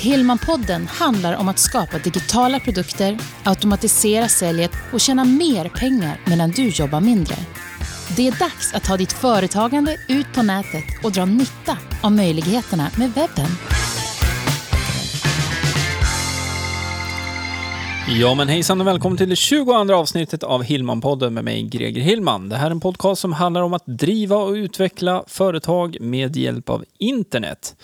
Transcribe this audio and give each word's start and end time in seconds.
Hillmanpodden 0.00 0.86
handlar 0.86 1.36
om 1.36 1.48
att 1.48 1.58
skapa 1.58 1.98
digitala 1.98 2.60
produkter, 2.60 3.18
automatisera 3.44 4.28
säljet 4.28 4.70
och 4.92 5.00
tjäna 5.00 5.24
mer 5.24 5.68
pengar 5.68 6.20
medan 6.26 6.50
du 6.50 6.68
jobbar 6.68 7.00
mindre. 7.00 7.34
Det 8.16 8.28
är 8.28 8.38
dags 8.38 8.74
att 8.74 8.84
ta 8.84 8.96
ditt 8.96 9.12
företagande 9.12 9.96
ut 10.08 10.26
på 10.34 10.42
nätet 10.42 10.84
och 11.04 11.12
dra 11.12 11.24
nytta 11.24 11.78
av 12.00 12.12
möjligheterna 12.12 12.90
med 12.96 13.10
webben. 13.12 13.50
Ja 18.18 18.34
men 18.34 18.48
hejsan 18.48 18.80
och 18.80 18.86
välkommen 18.86 19.18
till 19.18 19.28
det 19.28 19.36
22 19.36 19.94
avsnittet 19.94 20.42
av 20.42 20.62
Hillman-podden 20.62 21.30
med 21.30 21.44
mig 21.44 21.62
Greger 21.62 22.00
Hillman. 22.02 22.48
Det 22.48 22.56
här 22.56 22.66
är 22.66 22.70
en 22.70 22.80
podcast 22.80 23.20
som 23.20 23.32
handlar 23.32 23.62
om 23.62 23.74
att 23.74 23.86
driva 23.86 24.36
och 24.36 24.52
utveckla 24.52 25.24
företag 25.26 25.96
med 26.00 26.36
hjälp 26.36 26.70
av 26.70 26.84
internet. 26.98 27.76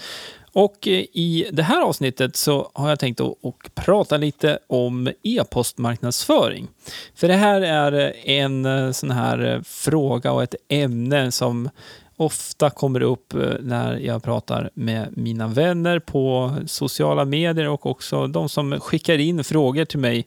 Och 0.57 0.89
eh, 0.89 1.05
i 1.13 1.49
det 1.53 1.63
här 1.63 1.83
avsnittet 1.83 2.37
så 2.37 2.71
har 2.75 2.89
jag 2.89 2.99
tänkt 2.99 3.21
att 3.21 3.75
prata 3.75 4.17
lite 4.17 4.59
om 4.67 5.09
e-postmarknadsföring. 5.23 6.69
För 7.15 7.29
det 7.29 7.35
här 7.35 7.61
är 7.61 7.93
eh, 7.93 8.39
en 8.41 8.65
eh, 8.67 8.91
sån 8.91 9.11
här 9.11 9.63
fråga 9.65 10.33
och 10.33 10.43
ett 10.43 10.55
ämne 10.69 11.33
som 11.33 11.71
ofta 12.17 12.71
kommer 12.71 13.03
upp 13.03 13.35
när 13.61 13.99
jag 13.99 14.23
pratar 14.23 14.71
med 14.75 15.17
mina 15.17 15.49
vänner 15.49 15.99
på 15.99 16.57
sociala 16.67 17.25
medier 17.25 17.69
och 17.69 17.87
också 17.87 18.27
de 18.27 18.49
som 18.49 18.81
skickar 18.81 19.19
in 19.19 19.45
frågor 19.45 19.85
till 19.85 19.99
mig 19.99 20.27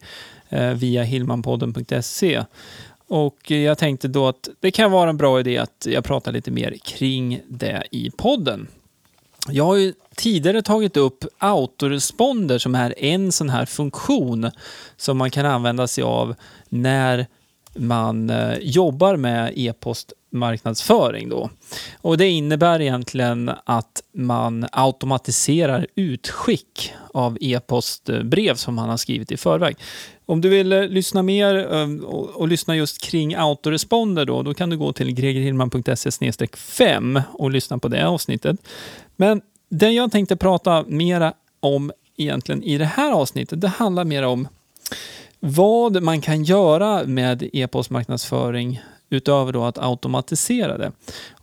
via 0.75 1.03
hillmanpodden.se. 1.03 2.43
Och 3.07 3.51
jag 3.51 3.77
tänkte 3.77 4.07
då 4.07 4.27
att 4.27 4.49
det 4.59 4.71
kan 4.71 4.91
vara 4.91 5.09
en 5.09 5.17
bra 5.17 5.39
idé 5.39 5.57
att 5.57 5.87
jag 5.89 6.03
pratar 6.03 6.31
lite 6.31 6.51
mer 6.51 6.75
kring 6.83 7.41
det 7.47 7.83
i 7.91 8.11
podden. 8.17 8.67
Jag 9.47 9.65
har 9.65 9.75
ju 9.75 9.93
tidigare 10.19 10.61
tagit 10.61 10.97
upp 10.97 11.25
autoresponder 11.37 12.57
som 12.57 12.75
är 12.75 13.03
en 13.03 13.31
sån 13.31 13.49
här 13.49 13.65
funktion 13.65 14.51
som 14.97 15.17
man 15.17 15.31
kan 15.31 15.45
använda 15.45 15.87
sig 15.87 16.03
av 16.03 16.35
när 16.69 17.27
man 17.75 18.29
eh, 18.29 18.57
jobbar 18.61 19.15
med 19.15 19.53
e-postmarknadsföring. 19.55 21.29
Då. 21.29 21.49
Och 22.01 22.17
det 22.17 22.27
innebär 22.27 22.81
egentligen 22.81 23.51
att 23.65 24.03
man 24.13 24.67
automatiserar 24.71 25.87
utskick 25.95 26.93
av 27.13 27.37
e-postbrev 27.41 28.55
som 28.55 28.75
man 28.75 28.89
har 28.89 28.97
skrivit 28.97 29.31
i 29.31 29.37
förväg. 29.37 29.77
Om 30.25 30.41
du 30.41 30.49
vill 30.49 30.73
eh, 30.73 30.81
lyssna 30.87 31.23
mer 31.23 31.73
ehm, 31.73 31.99
och, 31.99 32.29
och, 32.29 32.47
lyssna 32.47 32.75
just 32.75 33.01
kring 33.01 33.35
autoresponder 33.35 34.25
då, 34.25 34.43
då 34.43 34.53
kan 34.53 34.69
du 34.69 34.77
gå 34.77 34.93
till 34.93 35.13
gregerhillman.se 35.13 36.47
5 36.53 37.21
och 37.33 37.51
lyssna 37.51 37.77
på 37.77 37.87
det 37.87 38.07
avsnittet. 38.07 38.57
Men 39.15 39.41
det 39.69 39.91
jag 39.91 40.11
tänkte 40.11 40.35
prata 40.35 40.85
mera 40.87 41.33
om 41.59 41.91
egentligen 42.17 42.63
i 42.63 42.77
det 42.77 42.85
här 42.85 43.11
avsnittet, 43.11 43.61
det 43.61 43.67
handlar 43.67 44.05
mer 44.05 44.23
om 44.23 44.47
vad 45.39 46.03
man 46.03 46.21
kan 46.21 46.43
göra 46.43 47.03
med 47.05 47.49
e-postmarknadsföring 47.53 48.81
utöver 49.09 49.53
då 49.53 49.63
att 49.63 49.77
automatisera 49.77 50.77
det. 50.77 50.91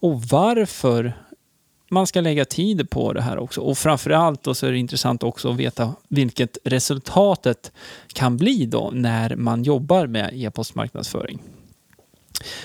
Och 0.01 0.23
varför 0.23 1.13
man 1.91 2.07
ska 2.07 2.21
lägga 2.21 2.45
tid 2.45 2.91
på 2.91 3.13
det 3.13 3.23
här 3.23 3.39
också. 3.39 3.61
Och 3.61 3.79
framförallt 3.79 4.43
då 4.43 4.55
så 4.55 4.67
är 4.67 4.73
det 4.73 4.79
intressant 4.79 5.23
också 5.23 5.51
att 5.51 5.57
veta 5.57 5.95
vilket 6.09 6.59
resultatet 6.65 7.73
kan 8.13 8.37
bli 8.37 8.67
då 8.67 8.91
när 8.95 9.37
man 9.37 9.63
jobbar 9.63 10.07
med 10.07 10.31
e-postmarknadsföring. 10.35 11.39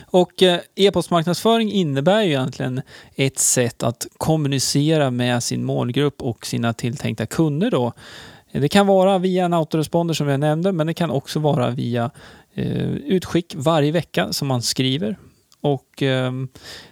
Och 0.06 0.44
eh, 0.44 0.60
e-postmarknadsföring 0.76 1.72
innebär 1.72 2.22
ju 2.22 2.30
egentligen 2.30 2.82
ett 3.16 3.40
sätt 3.40 3.84
att 3.84 4.08
kommunicera 4.18 5.12
med 5.12 5.44
sin 5.44 5.64
målgrupp 5.64 6.22
och 6.22 6.46
sina 6.46 6.74
tilltänkta 6.74 7.26
kunder 7.26 7.72
då. 7.72 7.94
Det 8.52 8.70
kan 8.70 8.88
vara 8.88 9.18
via 9.18 9.46
en 9.46 9.54
autoresponder 9.54 10.14
som 10.14 10.28
jag 10.28 10.40
nämnde, 10.40 10.72
men 10.72 10.88
det 10.88 10.94
kan 10.94 11.12
också 11.12 11.40
vara 11.40 11.70
via 11.70 12.12
eh, 12.54 12.92
utskick 12.92 13.54
varje 13.58 13.92
vecka 13.92 14.34
som 14.34 14.48
man 14.48 14.62
skriver. 14.62 15.18
Och 15.62 16.04
eh, 16.04 16.32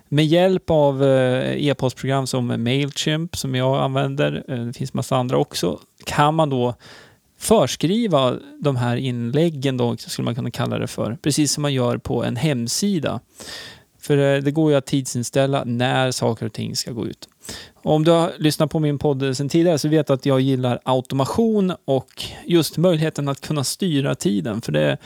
med 0.09 0.25
hjälp 0.25 0.69
av 0.69 1.03
eh, 1.03 1.67
e-postprogram 1.67 2.27
som 2.27 2.63
Mailchimp 2.63 3.37
som 3.37 3.55
jag 3.55 3.79
använder, 3.79 4.43
eh, 4.47 4.65
det 4.65 4.73
finns 4.73 4.93
massa 4.93 5.17
andra 5.17 5.37
också, 5.37 5.79
kan 6.05 6.35
man 6.35 6.49
då 6.49 6.75
förskriva 7.39 8.37
de 8.59 8.75
här 8.75 8.97
inläggen 8.97 9.77
då, 9.77 9.97
skulle 9.97 10.25
man 10.25 10.35
kunna 10.35 10.51
kalla 10.51 10.79
det 10.79 10.87
för. 10.87 11.17
Precis 11.21 11.51
som 11.51 11.61
man 11.61 11.73
gör 11.73 11.97
på 11.97 12.23
en 12.23 12.35
hemsida. 12.35 13.19
För 14.01 14.17
eh, 14.17 14.41
det 14.41 14.51
går 14.51 14.71
ju 14.71 14.77
att 14.77 14.85
tidsinställa 14.85 15.63
när 15.63 16.11
saker 16.11 16.45
och 16.45 16.53
ting 16.53 16.75
ska 16.75 16.91
gå 16.91 17.07
ut. 17.07 17.29
Om 17.83 18.03
du 18.03 18.11
har 18.11 18.31
lyssnat 18.37 18.71
på 18.71 18.79
min 18.79 18.97
podd 18.97 19.23
eh, 19.23 19.31
sedan 19.31 19.49
tidigare 19.49 19.77
så 19.77 19.87
vet 19.87 20.07
du 20.07 20.13
att 20.13 20.25
jag 20.25 20.41
gillar 20.41 20.79
automation 20.83 21.73
och 21.85 22.23
just 22.45 22.77
möjligheten 22.77 23.27
att 23.27 23.41
kunna 23.41 23.63
styra 23.63 24.15
tiden. 24.15 24.61
För 24.61 24.71
det, 24.71 24.97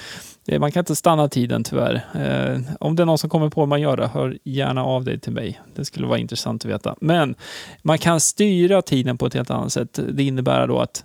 man 0.60 0.72
kan 0.72 0.82
inte 0.82 0.96
stanna 0.96 1.30
tiden 1.30 1.64
tyvärr. 1.64 1.94
Eh, 1.96 2.76
om 2.80 2.96
det 2.96 3.04
är 3.04 3.06
någon 3.06 3.18
som 3.18 3.30
kommer 3.30 3.50
på 3.50 3.62
hur 3.62 3.68
man 3.68 3.82
gör 3.82 3.98
det, 3.98 4.08
hör 4.08 4.38
gärna 4.44 4.84
av 4.84 5.04
dig 5.04 5.20
till 5.20 5.34
mig. 5.34 5.62
Det 5.76 5.86
skulle 5.86 6.08
vara 6.08 6.20
intressant 6.20 6.66
att 6.66 6.72
veta. 6.72 6.96
Men 7.02 7.36
man 7.82 7.98
kan 7.98 8.20
styra 8.20 8.82
tiden 8.82 9.18
på 9.18 9.26
ett 9.26 9.34
helt 9.34 9.52
annat 9.52 9.74
sätt. 9.74 10.00
Det 10.10 10.24
innebär 10.24 10.68
då 10.68 10.80
att 10.80 11.04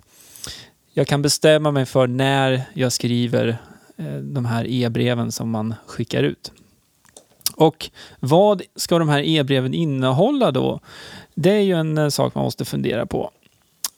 jag 0.93 1.07
kan 1.07 1.21
bestämma 1.21 1.71
mig 1.71 1.85
för 1.85 2.07
när 2.07 2.61
jag 2.73 2.91
skriver 2.91 3.57
eh, 3.97 4.15
de 4.15 4.45
här 4.45 4.67
e-breven 4.67 5.31
som 5.31 5.49
man 5.49 5.75
skickar 5.85 6.23
ut. 6.23 6.51
Och 7.55 7.89
vad 8.19 8.61
ska 8.75 8.99
de 8.99 9.09
här 9.09 9.21
e-breven 9.23 9.73
innehålla 9.73 10.51
då? 10.51 10.79
Det 11.35 11.51
är 11.51 11.61
ju 11.61 11.73
en 11.73 11.97
eh, 11.97 12.09
sak 12.09 12.35
man 12.35 12.43
måste 12.43 12.65
fundera 12.65 13.05
på. 13.05 13.31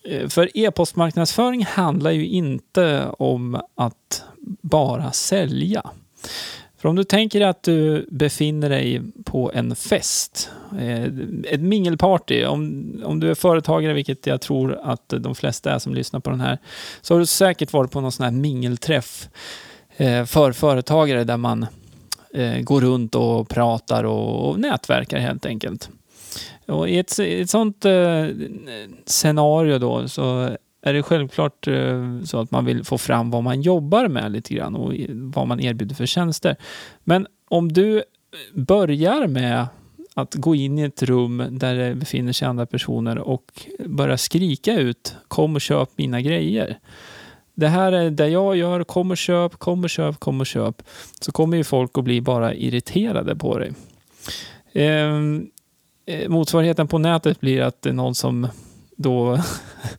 Eh, 0.03 0.27
för 0.27 0.57
e-postmarknadsföring 0.57 1.65
handlar 1.65 2.11
ju 2.11 2.27
inte 2.27 3.07
om 3.19 3.61
att 3.75 4.23
bara 4.61 5.11
sälja. 5.11 5.83
För 6.81 6.89
om 6.89 6.95
du 6.95 7.03
tänker 7.03 7.41
att 7.41 7.63
du 7.63 8.05
befinner 8.09 8.69
dig 8.69 9.01
på 9.25 9.51
en 9.53 9.75
fest, 9.75 10.49
eh, 10.79 11.03
ett 11.43 11.61
mingelparty, 11.61 12.45
om, 12.45 12.85
om 13.05 13.19
du 13.19 13.31
är 13.31 13.35
företagare, 13.35 13.93
vilket 13.93 14.27
jag 14.27 14.41
tror 14.41 14.79
att 14.83 15.09
de 15.09 15.35
flesta 15.35 15.71
är 15.71 15.79
som 15.79 15.93
lyssnar 15.93 16.19
på 16.19 16.29
den 16.29 16.39
här, 16.39 16.57
så 17.01 17.13
har 17.13 17.19
du 17.19 17.25
säkert 17.25 17.73
varit 17.73 17.91
på 17.91 18.01
någon 18.01 18.11
sån 18.11 18.23
här 18.23 18.31
mingelträff 18.31 19.29
eh, 19.97 20.25
för 20.25 20.51
företagare 20.51 21.23
där 21.23 21.37
man 21.37 21.65
eh, 22.33 22.59
går 22.61 22.81
runt 22.81 23.15
och 23.15 23.49
pratar 23.49 24.03
och, 24.03 24.59
nätverkar 24.59 25.19
helt 25.19 25.45
enkelt. 25.45 25.89
Och 26.65 26.89
I 26.89 26.99
ett, 26.99 27.19
ett 27.19 27.49
sånt 27.49 27.85
scenario 29.05 29.77
då 29.77 30.07
så 30.07 30.57
är 30.81 30.93
det 30.93 31.03
självklart 31.03 31.67
eh, 31.67 32.21
så 32.23 32.39
att 32.39 32.51
man 32.51 32.65
vill 32.65 32.83
få 32.83 32.97
fram 32.97 33.31
vad 33.31 33.43
man 33.43 33.61
jobbar 33.61 34.07
med 34.07 34.31
lite 34.31 34.53
grann 34.53 34.75
och 34.75 34.93
vad 35.09 35.47
man 35.47 35.59
erbjuder 35.59 35.95
för 35.95 36.05
tjänster. 36.05 36.55
Men 37.03 37.27
om 37.49 37.73
du 37.73 37.97
eh, 37.97 38.03
börjar 38.53 39.27
med 39.27 39.67
att 40.13 40.35
gå 40.35 40.55
in 40.55 40.79
i 40.79 40.81
ett 40.81 41.03
rum 41.03 41.43
där 41.51 41.75
det 41.75 41.95
befinner 41.95 42.33
sig 42.33 42.47
andra 42.47 42.65
personer 42.65 43.17
och 43.17 43.67
börja 43.85 44.17
skrika 44.17 44.79
ut 44.79 45.15
kom 45.27 45.55
och 45.55 45.61
köp 45.61 45.89
mina 45.95 46.21
grejer. 46.21 46.79
Det 47.53 47.67
här 47.67 47.91
är 47.91 48.11
det 48.11 48.27
jag 48.27 48.55
gör, 48.55 48.83
kom 48.83 49.11
och 49.11 49.17
köp, 49.17 49.57
kom 49.57 49.83
och 49.83 49.89
köp, 49.89 50.19
kom 50.19 50.39
och 50.39 50.47
köp. 50.47 50.81
Så 51.21 51.31
kommer 51.31 51.57
ju 51.57 51.63
folk 51.63 51.97
att 51.97 52.03
bli 52.03 52.21
bara 52.21 52.53
irriterade 52.53 53.35
på 53.35 53.57
dig. 53.57 53.73
Ehm, 54.73 55.49
eh, 56.05 56.29
motsvarigheten 56.29 56.87
på 56.87 56.97
nätet 56.97 57.39
blir 57.39 57.61
att 57.61 57.81
det 57.81 57.89
är 57.89 57.93
någon 57.93 58.15
som 58.15 58.47
då 59.01 59.39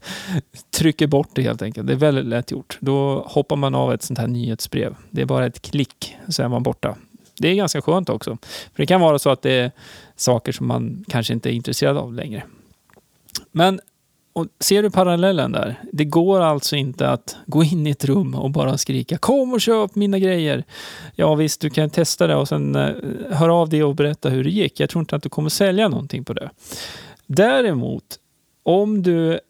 trycker 0.70 1.06
bort 1.06 1.28
det 1.32 1.42
helt 1.42 1.62
enkelt. 1.62 1.86
Det 1.86 1.92
är 1.92 1.96
väldigt 1.96 2.24
lätt 2.24 2.50
gjort. 2.50 2.78
Då 2.80 3.26
hoppar 3.28 3.56
man 3.56 3.74
av 3.74 3.92
ett 3.92 4.02
sånt 4.02 4.18
här 4.18 4.26
nyhetsbrev. 4.26 4.94
Det 5.10 5.22
är 5.22 5.26
bara 5.26 5.46
ett 5.46 5.62
klick 5.62 6.16
så 6.28 6.42
är 6.42 6.48
man 6.48 6.62
borta. 6.62 6.96
Det 7.38 7.48
är 7.48 7.54
ganska 7.54 7.82
skönt 7.82 8.08
också. 8.08 8.38
För 8.42 8.82
det 8.82 8.86
kan 8.86 9.00
vara 9.00 9.18
så 9.18 9.30
att 9.30 9.42
det 9.42 9.52
är 9.52 9.72
saker 10.16 10.52
som 10.52 10.66
man 10.66 11.04
kanske 11.08 11.32
inte 11.32 11.50
är 11.50 11.52
intresserad 11.52 11.96
av 11.96 12.14
längre. 12.14 12.42
Men 13.52 13.80
och 14.32 14.46
ser 14.60 14.82
du 14.82 14.90
parallellen 14.90 15.52
där? 15.52 15.80
Det 15.92 16.04
går 16.04 16.40
alltså 16.40 16.76
inte 16.76 17.08
att 17.08 17.36
gå 17.46 17.64
in 17.64 17.86
i 17.86 17.90
ett 17.90 18.04
rum 18.04 18.34
och 18.34 18.50
bara 18.50 18.78
skrika 18.78 19.18
kom 19.18 19.52
och 19.52 19.60
köp 19.60 19.94
mina 19.94 20.18
grejer. 20.18 20.64
Ja 21.14 21.34
visst, 21.34 21.60
du 21.60 21.70
kan 21.70 21.90
testa 21.90 22.26
det 22.26 22.36
och 22.36 22.48
sen 22.48 22.76
eh, 22.76 22.90
höra 23.30 23.54
av 23.54 23.68
dig 23.68 23.84
och 23.84 23.94
berätta 23.94 24.28
hur 24.28 24.44
det 24.44 24.50
gick. 24.50 24.80
Jag 24.80 24.90
tror 24.90 25.00
inte 25.00 25.16
att 25.16 25.22
du 25.22 25.28
kommer 25.28 25.48
sälja 25.48 25.88
någonting 25.88 26.24
på 26.24 26.32
det. 26.32 26.50
Däremot 27.26 28.04
om 28.62 29.02
du 29.02 29.40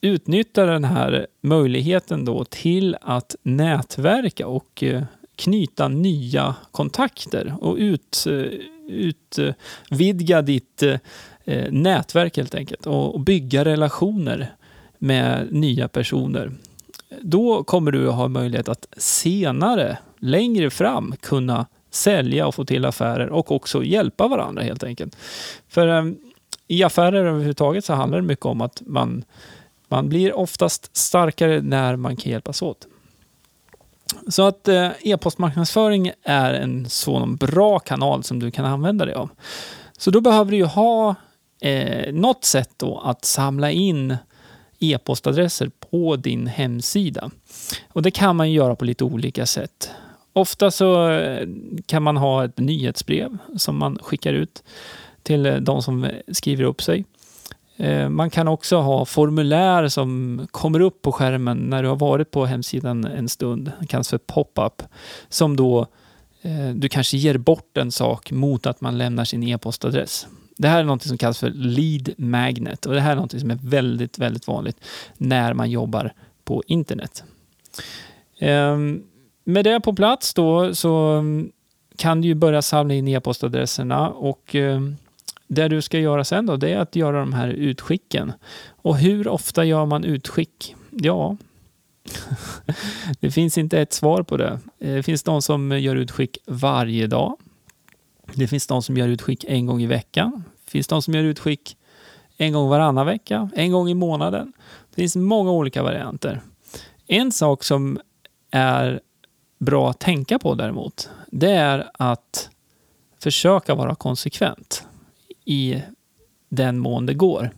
utnyttjar 0.00 0.66
den 0.66 0.84
här 0.84 1.26
möjligheten 1.40 2.24
då 2.24 2.44
till 2.44 2.96
att 3.00 3.36
nätverka 3.42 4.46
och 4.46 4.82
eh, 4.82 5.02
knyta 5.36 5.88
nya 5.88 6.54
kontakter 6.70 7.54
och 7.60 7.76
ut, 7.76 8.26
eh, 8.26 8.60
utvidga 8.88 10.42
ditt 10.42 10.82
eh, 10.82 11.70
nätverk 11.70 12.36
helt 12.36 12.54
enkelt 12.54 12.86
och 12.86 13.20
bygga 13.20 13.64
relationer 13.64 14.54
med 14.98 15.52
nya 15.52 15.88
personer. 15.88 16.52
Då 17.20 17.64
kommer 17.64 17.90
du 17.90 18.08
ha 18.08 18.28
möjlighet 18.28 18.68
att 18.68 18.86
senare, 18.96 19.98
längre 20.18 20.70
fram, 20.70 21.14
kunna 21.20 21.66
sälja 21.90 22.46
och 22.46 22.54
få 22.54 22.64
till 22.64 22.84
affärer 22.84 23.28
och 23.28 23.52
också 23.52 23.84
hjälpa 23.84 24.28
varandra 24.28 24.62
helt 24.62 24.84
enkelt. 24.84 25.16
För 25.68 26.14
i 26.68 26.84
affärer 26.84 27.24
överhuvudtaget 27.24 27.84
så 27.84 27.94
handlar 27.94 28.20
det 28.20 28.26
mycket 28.26 28.46
om 28.46 28.60
att 28.60 28.82
man 28.86 29.24
Man 29.88 30.08
blir 30.08 30.36
oftast 30.36 30.96
starkare 30.96 31.60
när 31.62 31.96
man 31.96 32.16
kan 32.16 32.32
hjälpas 32.32 32.62
åt. 32.62 32.86
Så 34.28 34.46
att 34.46 34.68
eh, 34.68 34.90
e-postmarknadsföring 35.02 36.12
är 36.22 36.54
en 36.54 36.88
sådan 36.88 37.36
bra 37.36 37.78
kanal 37.78 38.24
som 38.24 38.38
du 38.38 38.50
kan 38.50 38.64
använda 38.64 39.04
dig 39.04 39.14
av. 39.14 39.30
Så 39.98 40.10
då 40.10 40.20
behöver 40.20 40.50
du 40.50 40.56
ju 40.56 40.64
ha 40.64 41.14
eh, 41.60 42.12
något 42.12 42.44
sätt 42.44 42.70
då 42.76 42.98
att 42.98 43.24
samla 43.24 43.70
in 43.70 44.16
e-postadresser 44.78 45.70
på 45.90 46.16
din 46.16 46.46
hemsida. 46.46 47.30
Och 47.92 48.02
det 48.02 48.10
kan 48.10 48.36
man 48.36 48.52
göra 48.52 48.76
på 48.76 48.84
lite 48.84 49.04
olika 49.04 49.46
sätt. 49.46 49.90
Ofta 50.32 50.70
så 50.70 51.10
eh, 51.10 51.48
kan 51.86 52.02
man 52.02 52.16
ha 52.16 52.44
ett 52.44 52.58
nyhetsbrev 52.58 53.38
som 53.56 53.76
man 53.78 53.98
skickar 54.02 54.32
ut 54.32 54.62
till 55.26 55.46
eh, 55.46 55.54
de 55.54 55.82
som 55.82 56.10
skriver 56.32 56.64
upp 56.64 56.82
sig. 56.82 57.04
Eh, 57.76 58.08
man 58.08 58.30
kan 58.30 58.48
också 58.48 58.76
ha 58.76 59.04
formulär 59.04 59.88
som 59.88 60.40
kommer 60.50 60.80
upp 60.80 61.02
på 61.02 61.12
skärmen 61.12 61.58
när 61.58 61.82
du 61.82 61.88
har 61.88 61.96
varit 61.96 62.30
på 62.30 62.46
hemsidan 62.46 63.04
en 63.04 63.28
stund. 63.28 63.72
Det 63.80 63.86
kallas 63.86 64.10
för 64.10 64.18
pop-up. 64.18 64.82
Som 65.28 65.56
då 65.56 65.86
eh, 66.42 66.70
du 66.74 66.88
kanske 66.88 67.16
ger 67.16 67.38
bort 67.38 67.76
en 67.76 67.92
sak 67.92 68.30
mot 68.30 68.66
att 68.66 68.80
man 68.80 68.98
lämnar 68.98 69.24
sin 69.24 69.42
e-postadress. 69.42 70.26
Det 70.58 70.68
här 70.68 70.80
är 70.80 70.84
något 70.84 71.02
som 71.02 71.18
kallas 71.18 71.38
för 71.38 71.50
lead 71.50 72.10
magnet 72.16 72.86
och 72.86 72.94
det 72.94 73.00
här 73.00 73.12
är 73.12 73.16
något 73.16 73.40
som 73.40 73.50
är 73.50 73.58
väldigt, 73.62 74.18
väldigt 74.18 74.46
vanligt 74.46 74.76
när 75.16 75.54
man 75.54 75.70
jobbar 75.70 76.12
på 76.44 76.62
internet. 76.66 77.24
Ehm, 78.38 79.02
med 79.44 79.64
det 79.64 79.80
på 79.80 79.94
plats 79.94 80.34
då 80.34 80.74
så 80.74 80.96
mm, 80.96 81.50
kan 81.96 82.20
du 82.20 82.34
börja 82.34 82.62
samla 82.62 82.94
in 82.94 83.08
e-postadresserna 83.08 84.10
och 84.10 84.54
ehm, 84.54 84.96
det 85.48 85.68
du 85.68 85.82
ska 85.82 85.98
göra 85.98 86.24
sen 86.24 86.46
då, 86.46 86.56
det 86.56 86.72
är 86.72 86.78
att 86.78 86.96
göra 86.96 87.20
de 87.20 87.32
här 87.32 87.48
utskicken. 87.48 88.32
Och 88.68 88.96
hur 88.96 89.28
ofta 89.28 89.64
gör 89.64 89.86
man 89.86 90.04
utskick? 90.04 90.74
Ja, 90.90 91.36
det 93.20 93.30
finns 93.30 93.58
inte 93.58 93.80
ett 93.80 93.92
svar 93.92 94.22
på 94.22 94.36
det. 94.36 94.58
Det 94.78 95.02
finns 95.02 95.22
de 95.22 95.42
som 95.42 95.80
gör 95.80 95.96
utskick 95.96 96.38
varje 96.46 97.06
dag. 97.06 97.36
Det 98.34 98.46
finns 98.46 98.66
de 98.66 98.82
som 98.82 98.96
gör 98.96 99.08
utskick 99.08 99.44
en 99.44 99.66
gång 99.66 99.82
i 99.82 99.86
veckan. 99.86 100.44
Det 100.64 100.70
finns 100.70 100.86
de 100.86 101.02
som 101.02 101.14
gör 101.14 101.24
utskick 101.24 101.76
en 102.36 102.52
gång 102.52 102.68
varannan 102.68 103.06
vecka, 103.06 103.50
en 103.54 103.72
gång 103.72 103.88
i 103.88 103.94
månaden. 103.94 104.52
Det 104.90 104.96
finns 104.96 105.16
många 105.16 105.50
olika 105.50 105.82
varianter. 105.82 106.40
En 107.06 107.32
sak 107.32 107.64
som 107.64 107.98
är 108.50 109.00
bra 109.58 109.90
att 109.90 110.00
tänka 110.00 110.38
på 110.38 110.54
däremot, 110.54 111.10
det 111.26 111.50
är 111.50 111.90
att 111.92 112.50
försöka 113.18 113.74
vara 113.74 113.94
konsekvent 113.94 114.85
i 115.46 115.82
den 116.48 116.78
mån 116.78 117.06
det 117.06 117.14
går. 117.14 117.50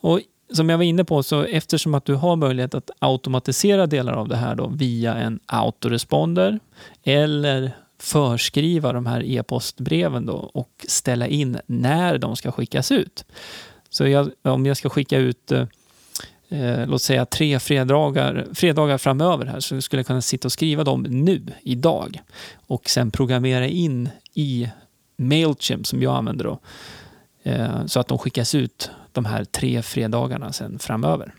Och 0.00 0.20
som 0.52 0.68
jag 0.68 0.78
var 0.78 0.84
inne 0.84 1.04
på, 1.04 1.22
så 1.22 1.42
eftersom 1.42 1.94
att 1.94 2.04
du 2.04 2.14
har 2.14 2.36
möjlighet 2.36 2.74
att 2.74 2.90
automatisera 2.98 3.86
delar 3.86 4.12
av 4.12 4.28
det 4.28 4.36
här 4.36 4.54
då 4.54 4.66
via 4.68 5.14
en 5.14 5.40
autoresponder 5.46 6.60
eller 7.04 7.72
förskriva 7.98 8.92
de 8.92 9.06
här 9.06 9.22
e-postbreven 9.24 10.26
då 10.26 10.34
och 10.34 10.86
ställa 10.88 11.26
in 11.26 11.58
när 11.66 12.18
de 12.18 12.36
ska 12.36 12.52
skickas 12.52 12.92
ut. 12.92 13.24
Så 13.90 14.06
jag, 14.06 14.30
om 14.42 14.66
jag 14.66 14.76
ska 14.76 14.88
skicka 14.88 15.18
ut 15.18 15.52
eh, 15.52 16.86
låt 16.86 17.02
säga 17.02 17.26
tre 17.26 17.60
fredagar, 17.60 18.46
fredagar 18.54 18.98
framöver 18.98 19.46
här 19.46 19.60
så 19.60 19.80
skulle 19.80 20.00
jag 20.00 20.06
kunna 20.06 20.22
sitta 20.22 20.48
och 20.48 20.52
skriva 20.52 20.84
dem 20.84 21.02
nu, 21.02 21.42
idag. 21.62 22.20
Och 22.66 22.90
sen 22.90 23.10
programmera 23.10 23.66
in 23.66 24.08
i 24.34 24.68
Mailchimp 25.18 25.86
som 25.86 26.02
jag 26.02 26.16
använder 26.16 26.44
då. 26.44 26.58
Eh, 27.42 27.86
så 27.86 28.00
att 28.00 28.08
de 28.08 28.18
skickas 28.18 28.54
ut 28.54 28.90
de 29.12 29.24
här 29.24 29.44
tre 29.44 29.82
fredagarna 29.82 30.52
sen 30.52 30.78
framöver. 30.78 31.34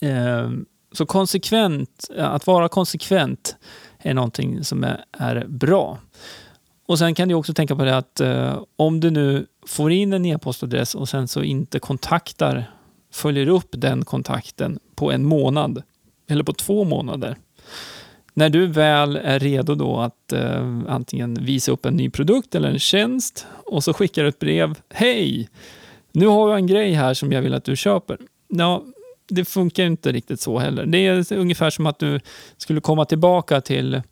Eh, 0.00 0.50
så 0.92 1.06
konsekvent, 1.06 2.10
eh, 2.16 2.30
att 2.30 2.46
vara 2.46 2.68
konsekvent 2.68 3.56
är 3.98 4.14
någonting 4.14 4.64
som 4.64 4.84
är, 4.84 5.04
är 5.12 5.46
bra. 5.48 5.98
Och 6.86 6.98
sen 6.98 7.14
kan 7.14 7.28
du 7.28 7.34
också 7.34 7.54
tänka 7.54 7.76
på 7.76 7.84
det 7.84 7.96
att 7.96 8.20
eh, 8.20 8.62
om 8.76 9.00
du 9.00 9.10
nu 9.10 9.46
får 9.66 9.92
in 9.92 10.12
en 10.12 10.26
e-postadress 10.26 10.94
och 10.94 11.08
sen 11.08 11.28
så 11.28 11.42
inte 11.42 11.78
kontaktar, 11.78 12.70
följer 13.12 13.48
upp 13.48 13.68
den 13.70 14.04
kontakten 14.04 14.78
på 14.94 15.12
en 15.12 15.24
månad 15.24 15.82
eller 16.28 16.44
på 16.44 16.52
två 16.52 16.84
månader. 16.84 17.36
När 18.34 18.48
du 18.48 18.66
väl 18.66 19.16
är 19.16 19.38
redo 19.38 19.74
då 19.74 20.00
att 20.00 20.32
eh, 20.32 20.78
antingen 20.88 21.34
visa 21.34 21.72
upp 21.72 21.86
en 21.86 21.96
ny 21.96 22.10
produkt 22.10 22.54
eller 22.54 22.68
en 22.68 22.78
tjänst 22.78 23.46
och 23.66 23.84
så 23.84 23.92
skickar 23.92 24.22
du 24.22 24.28
ett 24.28 24.38
brev. 24.38 24.74
Hej! 24.90 25.48
Nu 26.12 26.26
har 26.26 26.48
jag 26.48 26.58
en 26.58 26.66
grej 26.66 26.92
här 26.92 27.14
som 27.14 27.32
jag 27.32 27.42
vill 27.42 27.54
att 27.54 27.64
du 27.64 27.76
köper. 27.76 28.18
Ja, 28.48 28.82
det 29.28 29.44
funkar 29.44 29.84
inte 29.84 30.12
riktigt 30.12 30.40
så 30.40 30.58
heller. 30.58 30.86
Det 30.86 30.98
är 30.98 31.32
ungefär 31.32 31.70
som 31.70 31.86
att 31.86 31.98
du 31.98 32.20
skulle 32.56 32.80
komma 32.80 33.04
tillbaka 33.04 33.60
till, 33.60 34.02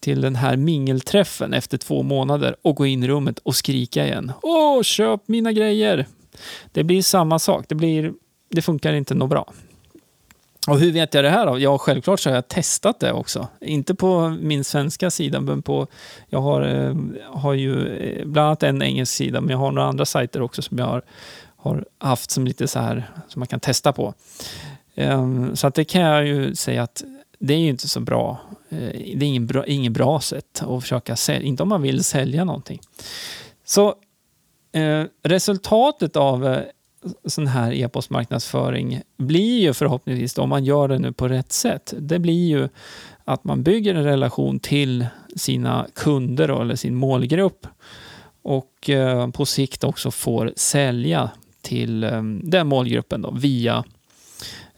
till 0.00 0.20
den 0.20 0.36
här 0.36 0.56
mingelträffen 0.56 1.54
efter 1.54 1.78
två 1.78 2.02
månader 2.02 2.56
och 2.62 2.76
gå 2.76 2.86
in 2.86 3.02
i 3.02 3.08
rummet 3.08 3.38
och 3.38 3.56
skrika 3.56 4.06
igen. 4.06 4.32
Åh, 4.42 4.82
köp 4.82 5.28
mina 5.28 5.52
grejer! 5.52 6.06
Det 6.72 6.84
blir 6.84 7.02
samma 7.02 7.38
sak. 7.38 7.64
Det, 7.68 7.74
blir, 7.74 8.12
det 8.50 8.62
funkar 8.62 8.92
inte 8.92 9.14
något 9.14 9.30
bra. 9.30 9.52
Och 10.66 10.78
hur 10.78 10.92
vet 10.92 11.14
jag 11.14 11.24
det 11.24 11.30
här 11.30 11.46
då? 11.46 11.58
Ja, 11.58 11.78
självklart 11.78 12.20
så 12.20 12.30
har 12.30 12.34
jag 12.34 12.48
testat 12.48 13.00
det 13.00 13.12
också. 13.12 13.48
Inte 13.60 13.94
på 13.94 14.28
min 14.40 14.64
svenska 14.64 15.10
sida, 15.10 15.40
men 15.40 15.62
på... 15.62 15.86
Jag 16.28 16.40
har, 16.40 16.62
eh, 16.62 16.96
har 17.24 17.52
ju 17.54 17.98
eh, 17.98 18.26
bland 18.26 18.46
annat 18.46 18.62
en 18.62 18.82
engelsk 18.82 19.14
sida, 19.14 19.40
men 19.40 19.50
jag 19.50 19.58
har 19.58 19.72
några 19.72 19.88
andra 19.88 20.04
sajter 20.04 20.42
också 20.42 20.62
som 20.62 20.78
jag 20.78 20.86
har 20.86 21.02
har 21.60 21.84
haft 21.98 22.30
som 22.30 22.44
lite 22.44 22.68
så 22.68 22.78
här 22.78 23.10
som 23.28 23.40
man 23.40 23.46
kan 23.46 23.60
testa 23.60 23.92
på. 23.92 24.14
Um, 24.94 25.56
så 25.56 25.66
att 25.66 25.74
det 25.74 25.84
kan 25.84 26.02
jag 26.02 26.26
ju 26.26 26.54
säga 26.54 26.82
att 26.82 27.04
det 27.38 27.54
är 27.54 27.58
ju 27.58 27.68
inte 27.68 27.88
så 27.88 28.00
bra. 28.00 28.40
Eh, 28.68 28.78
det 28.78 29.24
är 29.24 29.28
ingen 29.28 29.46
bra, 29.46 29.66
ingen 29.66 29.92
bra 29.92 30.20
sätt 30.20 30.62
att 30.62 30.82
försöka 30.82 31.16
sälja, 31.16 31.48
inte 31.48 31.62
om 31.62 31.68
man 31.68 31.82
vill 31.82 32.04
sälja 32.04 32.44
någonting. 32.44 32.80
Så 33.64 33.94
resultatet 35.22 36.16
av 36.16 36.62
sån 37.26 37.46
här 37.46 37.72
e-postmarknadsföring 37.72 39.00
blir 39.16 39.60
ju 39.60 39.72
förhoppningsvis, 39.74 40.34
då, 40.34 40.42
om 40.42 40.48
man 40.48 40.64
gör 40.64 40.88
det 40.88 40.98
nu 40.98 41.12
på 41.12 41.28
rätt 41.28 41.52
sätt, 41.52 41.94
det 41.98 42.18
blir 42.18 42.48
ju 42.48 42.68
att 43.24 43.44
man 43.44 43.62
bygger 43.62 43.94
en 43.94 44.04
relation 44.04 44.60
till 44.60 45.06
sina 45.36 45.86
kunder 45.94 46.60
eller 46.60 46.76
sin 46.76 46.94
målgrupp 46.94 47.66
och 48.42 48.90
eh, 48.90 49.30
på 49.30 49.46
sikt 49.46 49.84
också 49.84 50.10
får 50.10 50.52
sälja 50.56 51.30
till 51.62 52.04
eh, 52.04 52.22
den 52.42 52.66
målgruppen 52.66 53.22
då, 53.22 53.30
via, 53.30 53.84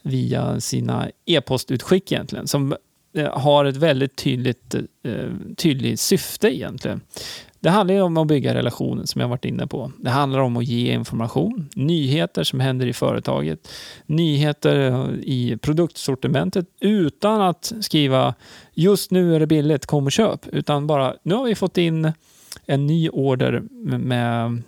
via 0.02 0.60
sina 0.60 1.10
e-postutskick 1.26 2.12
egentligen, 2.12 2.46
som 2.46 2.74
eh, 3.14 3.38
har 3.38 3.64
ett 3.64 3.76
väldigt 3.76 4.16
tydligt, 4.16 4.74
eh, 5.04 5.30
tydligt 5.56 6.00
syfte 6.00 6.56
egentligen. 6.56 7.00
Det 7.60 7.70
handlar 7.70 7.94
ju 7.94 8.02
om 8.02 8.16
att 8.16 8.26
bygga 8.26 8.54
relationen 8.54 9.06
som 9.06 9.20
jag 9.20 9.28
varit 9.28 9.44
inne 9.44 9.66
på. 9.66 9.92
Det 9.98 10.10
handlar 10.10 10.40
om 10.40 10.56
att 10.56 10.64
ge 10.64 10.92
information, 10.92 11.68
nyheter 11.74 12.44
som 12.44 12.60
händer 12.60 12.86
i 12.86 12.92
företaget, 12.92 13.68
nyheter 14.06 15.08
i 15.22 15.56
produktsortimentet 15.62 16.66
utan 16.80 17.40
att 17.40 17.72
skriva 17.80 18.34
just 18.74 19.10
nu 19.10 19.34
är 19.34 19.40
det 19.40 19.46
billigt, 19.46 19.86
kom 19.86 20.04
och 20.06 20.12
köp, 20.12 20.46
utan 20.46 20.86
bara 20.86 21.14
nu 21.22 21.34
har 21.34 21.44
vi 21.44 21.54
fått 21.54 21.78
in 21.78 22.12
en 22.66 22.86
ny 22.86 23.08
order 23.08 23.62
med 23.98 24.62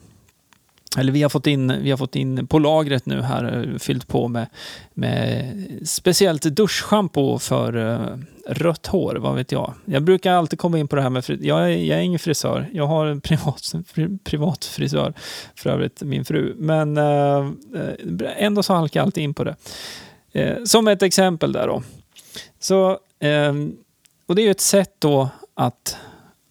eller 0.96 1.12
vi 1.12 1.22
har 1.22 1.30
fått 1.30 1.46
in, 1.46 1.82
vi 1.82 1.90
har 1.90 1.98
fått 1.98 2.16
in 2.16 2.46
på 2.46 2.58
lagret 2.58 3.06
nu 3.06 3.22
här, 3.22 3.70
eh, 3.72 3.78
fyllt 3.78 4.08
på 4.08 4.28
med, 4.28 4.46
med 4.94 5.52
speciellt 5.84 6.42
duschschampo 6.42 7.38
för 7.38 7.76
uh, 7.76 8.18
rött 8.46 8.86
hår, 8.86 9.14
vad 9.14 9.34
vet 9.34 9.52
jag. 9.52 9.74
Jag 9.84 10.02
brukar 10.02 10.32
alltid 10.32 10.58
komma 10.58 10.78
in 10.78 10.88
på 10.88 10.96
det 10.96 11.02
här 11.02 11.10
med, 11.10 11.24
jag 11.40 11.62
är, 11.64 11.68
jag 11.68 11.98
är 11.98 12.02
ingen 12.02 12.18
frisör, 12.18 12.70
jag 12.72 12.86
har 12.86 13.06
en 13.06 13.20
privat, 13.30 13.74
privat 14.24 14.64
frisör 14.64 15.12
för 15.54 15.70
övrigt, 15.70 16.02
min 16.02 16.24
fru. 16.24 16.54
Men 16.58 16.98
uh, 16.98 17.50
ändå 18.36 18.62
så 18.62 18.74
halkar 18.74 19.00
jag 19.00 19.04
alltid 19.04 19.24
in 19.24 19.34
på 19.34 19.44
det. 19.44 19.56
Uh, 20.36 20.64
som 20.64 20.88
ett 20.88 21.02
exempel 21.02 21.52
där 21.52 21.66
då. 21.66 21.82
Så, 22.60 22.98
ehm, 23.20 23.76
och 24.26 24.34
det 24.34 24.42
är 24.42 24.44
ju 24.44 24.50
ett 24.50 24.60
sätt 24.60 24.94
då 24.98 25.28
att 25.54 25.96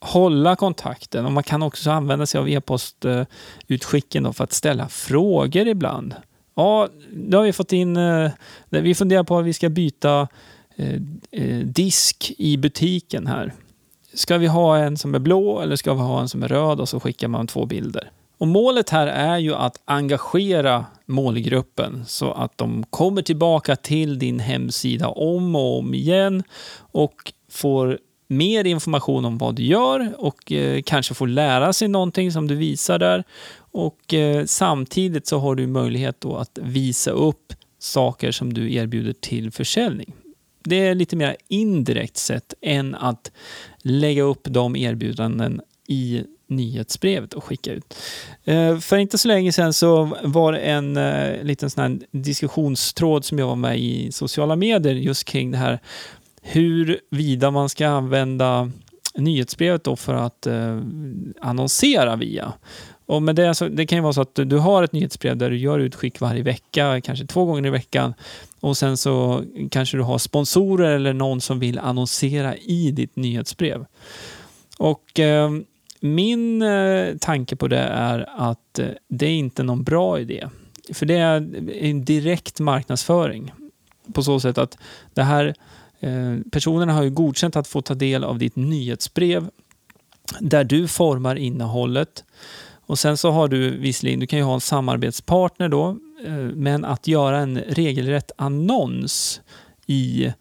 hålla 0.02 0.56
kontakten 0.56 1.26
och 1.26 1.32
man 1.32 1.44
kan 1.44 1.64
också 1.64 1.92
använda 1.92 2.26
sig 2.26 2.40
av 2.40 2.50
e-postutskicken 2.50 4.34
för 4.34 4.44
att 4.44 4.54
ställa 4.54 4.90
frågor 4.90 5.68
ibland. 5.68 6.16
Ja, 6.56 6.88
nu 7.14 7.38
har 7.38 7.44
vi 7.44 7.54
fått 7.54 7.74
in, 7.74 7.98
eh, 7.98 8.32
vi 8.70 8.96
funderar 8.96 9.24
på 9.24 9.38
att 9.38 9.46
vi 9.46 9.54
ska 9.54 9.70
byta 9.70 10.28
eh, 10.76 10.96
eh, 11.32 11.60
disk 11.60 12.32
i 12.38 12.58
butiken 12.58 13.28
här. 13.28 13.54
Ska 14.14 14.38
vi 14.38 14.48
ha 14.48 14.78
en 14.78 14.98
som 14.98 15.16
är 15.16 15.20
blå 15.20 15.62
eller 15.62 15.76
ska 15.76 15.94
vi 15.94 16.02
ha 16.02 16.22
en 16.22 16.30
som 16.30 16.44
är 16.44 16.48
röd 16.48 16.80
och 16.80 16.90
så 16.90 17.00
skickar 17.00 17.28
man 17.28 17.48
två 17.48 17.66
bilder. 17.66 18.12
Och 18.38 18.48
målet 18.48 18.90
här 18.90 19.08
är 19.08 19.38
ju 19.38 19.56
att 19.56 19.82
engagera 19.86 20.86
målgruppen 21.06 22.06
så 22.06 22.32
att 22.32 22.58
de 22.58 22.84
kommer 22.90 23.22
tillbaka 23.22 23.76
till 23.76 24.20
din 24.20 24.40
hemsida 24.40 25.08
om 25.08 25.56
och 25.56 25.80
om 25.80 25.94
igen 25.94 26.44
och 26.78 27.34
får 27.50 28.00
mer 28.32 28.68
information 28.68 29.26
om 29.26 29.38
vad 29.38 29.56
du 29.56 29.64
gör 29.64 30.14
och 30.18 30.52
eh, 30.52 30.82
kanske 30.82 31.14
får 31.14 31.28
lära 31.28 31.74
sig 31.74 31.88
någonting 31.88 32.32
som 32.32 32.48
du 32.48 32.56
visar 32.56 33.00
där. 33.00 33.24
Och 33.58 34.14
eh, 34.14 34.46
samtidigt 34.46 35.28
så 35.28 35.38
har 35.38 35.56
du 35.56 35.68
möjlighet 35.68 36.22
då 36.22 36.36
att 36.36 36.60
visa 36.62 37.12
upp 37.12 37.54
saker 37.80 38.32
som 38.32 38.54
du 38.54 38.74
erbjuder 38.74 39.14
till 39.14 39.52
försäljning. 39.52 40.14
Det 40.64 40.88
är 40.88 40.96
lite 40.96 41.16
mer 41.16 41.36
indirekt 41.48 42.18
sätt 42.18 42.54
än 42.62 42.96
att 42.96 43.32
lägga 43.82 44.24
upp 44.24 44.42
de 44.44 44.76
erbjudanden 44.76 45.62
i 45.88 46.24
nyhetsbrevet 46.48 47.34
och 47.34 47.44
skicka 47.44 47.72
ut. 47.72 47.96
Eh, 48.44 48.78
för 48.78 48.98
inte 48.98 49.18
så 49.18 49.28
länge 49.28 49.52
sedan 49.52 49.74
så 49.74 50.18
var 50.24 50.52
det 50.52 50.60
en 50.60 50.98
eh, 50.98 51.44
liten 51.44 51.70
sån 51.70 51.84
här 51.84 52.00
diskussionstråd 52.12 53.26
som 53.26 53.40
jag 53.40 53.48
var 53.48 53.56
med 53.56 53.80
i 53.80 54.12
sociala 54.12 54.56
medier 54.56 54.94
just 54.94 55.24
kring 55.24 55.52
det 55.52 55.58
här 55.58 55.80
huruvida 56.42 57.52
man 57.52 57.70
ska 57.70 57.88
använda 57.88 58.72
nyhetsbrevet 59.16 59.84
då 59.84 59.96
för 59.96 60.14
att 60.14 60.48
eh, 60.48 60.80
annonsera 61.42 62.16
via. 62.16 62.54
Och 63.06 63.22
med 63.22 63.36
det, 63.36 63.56
så, 63.56 63.68
det 63.68 63.86
kan 63.86 63.98
ju 63.98 64.02
vara 64.02 64.14
så 64.14 64.22
att 64.22 64.36
du 64.36 64.58
har 64.58 64.84
ett 64.84 64.92
nyhetsbrev 64.92 65.38
där 65.38 65.50
du 65.50 65.58
gör 65.58 65.80
utskick 65.80 66.20
varje 66.20 66.44
vecka, 66.44 67.02
kanske 67.02 67.26
två 67.26 67.46
gånger 67.46 67.66
i 67.66 67.70
veckan. 67.70 68.14
Och 68.60 68.78
sen 68.78 68.98
så 68.98 69.44
kanske 69.72 69.98
du 69.98 70.04
har 70.04 70.18
sponsorer 70.18 70.92
eller 70.96 71.14
någon 71.14 71.42
som 71.42 71.60
vill 71.60 71.80
annonsera 71.80 72.56
i 72.58 72.92
ditt 72.92 73.16
nyhetsbrev. 73.16 73.86
Och 74.78 75.20
eh, 75.20 75.50
min 76.00 76.62
eh, 76.62 77.18
tanke 77.18 77.56
på 77.56 77.68
det 77.68 77.80
är 77.80 78.30
att 78.38 78.80
eh, 78.80 78.88
det 79.10 79.26
är 79.26 79.34
inte 79.34 79.64
någon 79.64 79.84
bra 79.84 80.20
idé. 80.20 80.48
För 80.94 81.06
det 81.06 81.18
är 81.18 81.36
en 81.74 82.06
direkt 82.06 82.60
marknadsföring. 82.60 83.54
På 84.14 84.24
så 84.24 84.40
sätt 84.40 84.58
att 84.58 84.78
det 85.14 85.24
här 85.24 85.46
eh, 85.46 85.54
Eh, 86.02 86.38
personerna 86.52 86.94
har 86.94 87.04
ju 87.04 87.10
godkänt 87.10 87.56
att 87.56 87.68
få 87.68 87.82
ta 87.82 87.94
del 87.94 88.24
av 88.24 88.38
ditt 88.38 88.56
nyhetsbrev 88.56 89.50
där 90.40 90.64
du 90.64 90.88
formar 90.88 91.36
innehållet. 91.36 92.24
Och 92.86 93.00
sen 93.00 93.18
så 93.18 93.32
har 93.32 93.48
du 93.48 93.78
visserligen, 93.78 94.20
du 94.20 94.28
kan 94.28 94.40
ju 94.40 94.46
ha 94.46 94.54
en 94.54 94.62
samarbetspartner 94.62 95.70
då, 95.70 95.98
eh, 96.26 96.34
men 96.36 96.86
att 96.86 97.08
göra 97.08 97.40
en 97.40 97.58
regelrätt 97.58 98.32
annons 98.36 99.42
i 99.88 100.34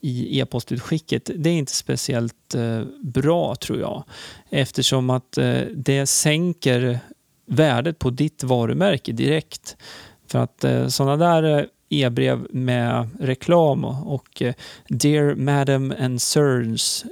i 0.00 0.40
e-postutskicket, 0.40 1.30
det 1.36 1.50
är 1.50 1.54
inte 1.54 1.72
speciellt 1.72 2.54
eh, 2.54 2.82
bra 3.02 3.54
tror 3.54 3.80
jag. 3.80 4.04
Eftersom 4.50 5.10
att 5.10 5.38
det 5.74 6.06
sänker 6.06 6.98
värdet 7.46 7.98
på 7.98 8.10
ditt 8.10 8.42
varumärke 8.42 9.12
direkt. 9.12 9.76
För 10.26 10.38
att 10.38 10.64
sådana 10.92 11.16
där 11.16 11.68
e-brev 12.02 12.46
med 12.50 13.08
reklam 13.20 13.84
och 13.84 14.42
eh, 14.42 14.54
Dear 14.88 15.34
Madam 15.34 15.94
and 15.98 16.22
Sirs, 16.22 17.04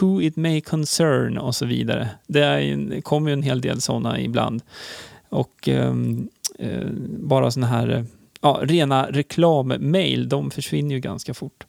Who 0.00 0.22
it 0.22 0.36
may 0.36 0.60
concern 0.60 1.38
och 1.38 1.54
så 1.54 1.66
vidare. 1.66 2.08
Det 2.26 3.04
kommer 3.04 3.30
ju 3.30 3.32
en 3.32 3.42
hel 3.42 3.60
del 3.60 3.80
sådana 3.80 4.20
ibland. 4.20 4.62
Och 5.28 5.68
ehm, 5.68 6.28
eh, 6.58 6.86
bara 7.08 7.50
sådana 7.50 7.66
här 7.66 8.04
ja, 8.40 8.60
rena 8.62 9.06
reklammail, 9.10 10.28
de 10.28 10.50
försvinner 10.50 10.94
ju 10.94 11.00
ganska 11.00 11.34
fort. 11.34 11.66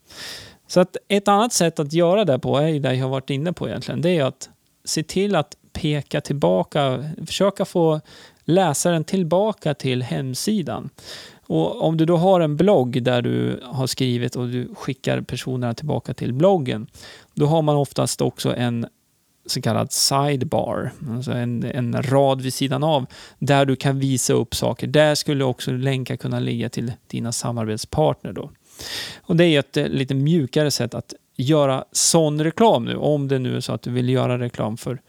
Så 0.66 0.80
att 0.80 0.96
ett 1.08 1.28
annat 1.28 1.52
sätt 1.52 1.78
att 1.78 1.92
göra 1.92 2.24
det 2.24 2.38
på 2.38 2.56
är 2.58 2.68
ju 2.68 2.78
det 2.78 2.94
jag 2.94 3.04
har 3.04 3.10
varit 3.10 3.30
inne 3.30 3.52
på 3.52 3.68
egentligen. 3.68 4.00
Det 4.00 4.10
är 4.10 4.24
att 4.24 4.48
se 4.84 5.02
till 5.02 5.36
att 5.36 5.56
peka 5.72 6.20
tillbaka, 6.20 7.04
försöka 7.26 7.64
få 7.64 8.00
läsaren 8.44 9.04
tillbaka 9.04 9.74
till 9.74 10.02
hemsidan. 10.02 10.90
Och 11.48 11.82
om 11.82 11.96
du 11.96 12.04
då 12.04 12.16
har 12.16 12.40
en 12.40 12.56
blogg 12.56 13.02
där 13.02 13.22
du 13.22 13.60
har 13.64 13.86
skrivit 13.86 14.36
och 14.36 14.48
du 14.48 14.74
skickar 14.74 15.20
personerna 15.20 15.74
tillbaka 15.74 16.14
till 16.14 16.32
bloggen, 16.32 16.86
då 17.34 17.46
har 17.46 17.62
man 17.62 17.76
oftast 17.76 18.20
också 18.20 18.56
en 18.56 18.86
så 19.46 19.62
kallad 19.62 19.92
sidebar, 19.92 20.92
alltså 21.10 21.32
en, 21.32 21.64
en 21.64 22.02
rad 22.02 22.40
vid 22.40 22.54
sidan 22.54 22.84
av, 22.84 23.06
där 23.38 23.64
du 23.64 23.76
kan 23.76 23.98
visa 23.98 24.32
upp 24.32 24.54
saker. 24.54 24.86
Där 24.86 25.14
skulle 25.14 25.44
också 25.44 25.70
länkar 25.70 26.16
kunna 26.16 26.40
ligga 26.40 26.68
till 26.68 26.92
dina 27.06 27.32
samarbetspartner. 27.32 28.32
Då. 28.32 28.50
Och 29.22 29.36
det 29.36 29.44
är 29.44 29.58
ett 29.58 29.76
eh, 29.76 29.86
lite 29.86 30.14
mjukare 30.14 30.70
sätt 30.70 30.94
att 30.94 31.14
göra 31.36 31.84
sån 31.92 32.44
reklam 32.44 32.84
nu, 32.84 32.96
om 32.96 33.28
det 33.28 33.38
nu 33.38 33.56
är 33.56 33.60
så 33.60 33.72
att 33.72 33.82
du 33.82 33.90
vill 33.90 34.08
göra 34.08 34.38
reklam 34.38 34.76
för, 34.76 35.00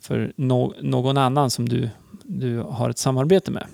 för 0.00 0.32
no 0.36 0.74
någon 0.80 1.16
annan 1.16 1.50
som 1.50 1.68
du, 1.68 1.88
du 2.22 2.58
har 2.58 2.90
ett 2.90 2.98
samarbete 2.98 3.50
med. 3.50 3.66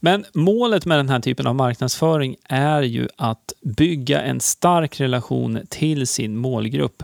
Men 0.00 0.24
målet 0.34 0.86
med 0.86 0.98
den 0.98 1.08
här 1.08 1.20
typen 1.20 1.46
av 1.46 1.54
marknadsföring 1.54 2.36
är 2.44 2.82
ju 2.82 3.08
att 3.16 3.52
bygga 3.62 4.20
en 4.20 4.40
stark 4.40 5.00
relation 5.00 5.60
till 5.68 6.06
sin 6.06 6.36
målgrupp 6.36 7.02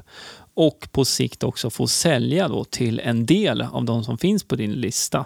och 0.54 0.88
på 0.92 1.04
sikt 1.04 1.42
också 1.42 1.70
få 1.70 1.86
sälja 1.86 2.48
då 2.48 2.64
till 2.64 3.00
en 3.00 3.26
del 3.26 3.62
av 3.62 3.84
de 3.84 4.04
som 4.04 4.18
finns 4.18 4.44
på 4.44 4.56
din 4.56 4.72
lista. 4.72 5.24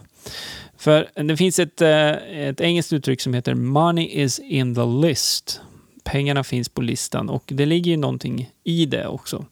För 0.76 1.08
det 1.14 1.36
finns 1.36 1.58
ett, 1.58 1.80
eh, 1.80 2.10
ett 2.48 2.60
engelskt 2.60 2.92
uttryck 2.92 3.20
som 3.20 3.34
heter 3.34 3.54
“money 3.54 4.06
is 4.06 4.38
in 4.38 4.74
the 4.74 4.84
list” 4.84 5.60
pengarna 6.04 6.44
finns 6.44 6.68
på 6.68 6.80
listan 6.80 7.28
och 7.28 7.44
det 7.46 7.66
ligger 7.66 7.90
ju 7.90 7.96
någonting 7.96 8.50
i 8.64 8.86
det 8.86 9.06
också. 9.06 9.44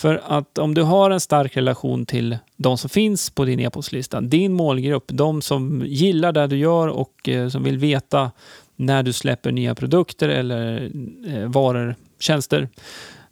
För 0.00 0.22
att 0.24 0.58
om 0.58 0.74
du 0.74 0.82
har 0.82 1.10
en 1.10 1.20
stark 1.20 1.56
relation 1.56 2.06
till 2.06 2.38
de 2.56 2.78
som 2.78 2.90
finns 2.90 3.30
på 3.30 3.44
din 3.44 3.60
e-postlista, 3.60 4.20
din 4.20 4.52
målgrupp, 4.52 5.04
de 5.06 5.42
som 5.42 5.82
gillar 5.86 6.32
det 6.32 6.46
du 6.46 6.56
gör 6.56 6.88
och 6.88 7.28
eh, 7.28 7.48
som 7.48 7.64
vill 7.64 7.78
veta 7.78 8.30
när 8.76 9.02
du 9.02 9.12
släpper 9.12 9.52
nya 9.52 9.74
produkter 9.74 10.28
eller 10.28 10.90
eh, 11.28 11.48
varor, 11.48 11.94
tjänster, 12.18 12.68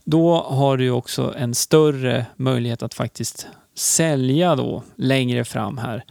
då 0.05 0.43
har 0.43 0.77
du 0.77 0.91
också 0.91 1.35
en 1.39 1.55
större 1.55 2.27
möjlighet 2.37 2.83
att 2.83 2.95
faktiskt 2.95 3.47
sälja 3.75 4.57
då 4.57 4.83
längre 4.97 5.45
fram 5.45 5.79
här 5.79 6.05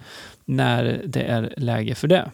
när 0.46 1.02
det 1.06 1.24
är 1.24 1.54
läge 1.58 1.96
för 1.96 2.08
det. 2.08 2.32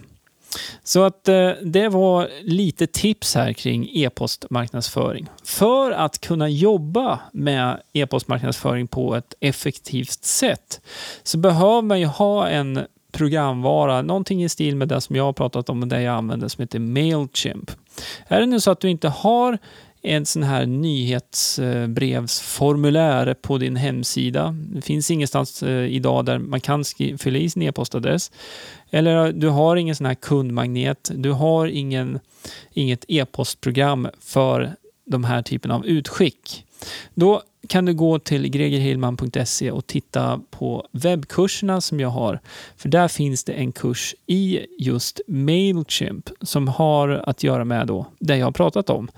Så 0.84 1.04
att 1.04 1.28
eh, 1.28 1.50
det 1.64 1.90
var 1.90 2.30
lite 2.42 2.88
tips 2.88 3.36
här 3.36 3.54
kring 3.54 3.90
e-postmarknadsföring. 3.94 5.30
För 5.44 5.92
att 5.92 6.22
kunna 6.22 6.50
jobba 6.50 7.20
med 7.34 7.82
e-postmarknadsföring 7.94 8.88
på 8.88 9.16
ett 9.16 9.34
effektivt 9.40 10.24
sätt 10.24 10.82
så 11.24 11.38
behöver 11.38 11.82
man 11.82 12.00
ju 12.00 12.06
ha 12.06 12.48
en 12.48 12.80
programvara, 13.12 14.02
någonting 14.02 14.44
i 14.44 14.50
stil 14.50 14.76
med 14.76 14.88
det 14.88 15.02
som 15.02 15.16
jag 15.16 15.24
har 15.24 15.34
pratat 15.34 15.70
om 15.70 15.82
och 15.82 15.88
det 15.88 16.02
jag 16.02 16.16
använder 16.16 16.48
som 16.48 16.62
heter 16.62 16.80
Mailchimp. 16.80 17.72
Är 18.28 18.40
det 18.40 18.46
nu 18.46 18.60
så 18.60 18.72
att 18.72 18.80
du 18.80 18.90
inte 18.90 19.10
har 19.10 19.58
en 20.06 20.26
sån 20.26 20.44
här 20.44 20.66
nyhetsbrevsformulär 20.66 23.34
på 23.34 23.58
din 23.58 23.76
hemsida. 23.76 24.52
Det 24.52 24.82
finns 24.82 25.12
ingenstans 25.12 25.64
eh, 25.64 25.86
idag 25.86 26.26
där 26.26 26.40
man 26.40 26.62
kan 26.62 26.84
fylla 27.18 27.40
i 27.40 27.50
sin 27.50 27.62
e-postadress. 27.62 28.32
Eller 28.92 29.26
eh, 29.26 29.28
du 29.28 29.48
har 29.48 29.76
ingen 29.76 29.96
sån 29.96 30.06
här 30.06 30.16
kundmagnet. 30.16 31.12
Du 31.16 31.32
har 31.32 31.68
ingen, 31.68 32.20
inget 32.74 33.06
e-postprogram 33.08 34.08
för 34.20 34.76
de 35.06 35.24
här 35.24 35.42
typen 35.42 35.72
av 35.72 35.86
utskick. 35.86 36.66
Då 37.14 37.42
kan 37.68 37.86
du 37.86 37.94
gå 37.94 38.20
till 38.20 38.50
gregerhillman.se 38.50 39.72
och 39.72 39.88
titta 39.88 40.42
på 40.50 40.88
webbkurserna 40.92 41.82
som 41.82 42.00
jag 42.00 42.10
har. 42.10 42.40
För 42.78 42.90
där 42.90 43.08
finns 43.08 43.44
det 43.44 43.54
en 43.54 43.72
kurs 43.72 44.16
i 44.28 44.60
just 44.80 45.22
Mailchimp 45.28 46.30
som 46.42 46.68
har 46.68 47.10
att 47.10 47.44
göra 47.44 47.66
med 47.66 47.88
då 47.88 48.06
det 48.20 48.38
jag 48.38 48.46
har 48.46 48.52
pratat 48.52 48.90
om. 48.90 49.10